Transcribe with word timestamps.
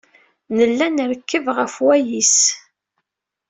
Nella 0.57 0.87
nrekkeb 0.87 1.45
ɣef 1.57 1.75
wayis. 1.85 2.37